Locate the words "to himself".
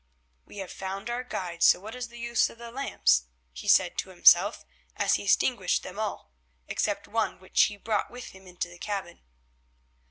3.99-4.65